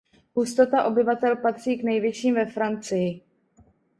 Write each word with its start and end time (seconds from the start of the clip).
Hustota 0.33 0.83
obyvatel 0.83 1.35
patří 1.35 1.77
k 1.77 1.83
nejvyšším 1.83 2.35
ve 2.35 2.45
Francii. 2.45 3.21